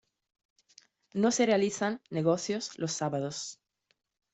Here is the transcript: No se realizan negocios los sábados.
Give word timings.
No 1.13 1.29
se 1.29 1.45
realizan 1.45 2.01
negocios 2.09 2.75
los 2.79 2.91
sábados. 2.91 3.59